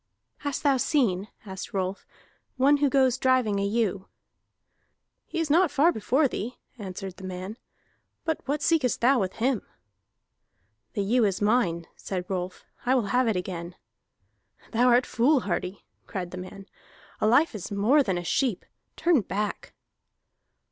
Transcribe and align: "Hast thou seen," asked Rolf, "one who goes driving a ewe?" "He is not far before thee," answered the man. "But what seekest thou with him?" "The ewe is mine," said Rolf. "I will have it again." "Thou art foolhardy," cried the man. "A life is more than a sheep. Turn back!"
"Hast 0.37 0.63
thou 0.63 0.77
seen," 0.77 1.27
asked 1.45 1.75
Rolf, 1.75 2.07
"one 2.57 2.77
who 2.77 2.89
goes 2.89 3.19
driving 3.19 3.59
a 3.59 3.63
ewe?" 3.63 4.07
"He 5.27 5.39
is 5.39 5.51
not 5.51 5.69
far 5.69 5.91
before 5.91 6.27
thee," 6.27 6.57
answered 6.79 7.17
the 7.17 7.23
man. 7.23 7.55
"But 8.25 8.41
what 8.47 8.63
seekest 8.63 8.99
thou 9.01 9.19
with 9.19 9.33
him?" 9.33 9.61
"The 10.93 11.03
ewe 11.03 11.23
is 11.23 11.39
mine," 11.39 11.85
said 11.95 12.25
Rolf. 12.29 12.65
"I 12.83 12.95
will 12.95 13.09
have 13.13 13.27
it 13.27 13.35
again." 13.35 13.75
"Thou 14.71 14.87
art 14.87 15.05
foolhardy," 15.05 15.85
cried 16.07 16.31
the 16.31 16.37
man. 16.39 16.65
"A 17.19 17.27
life 17.27 17.53
is 17.53 17.71
more 17.71 18.01
than 18.01 18.17
a 18.17 18.23
sheep. 18.23 18.65
Turn 18.95 19.21
back!" 19.21 19.75